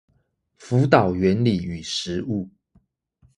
[0.57, 2.49] 輔導原理與實務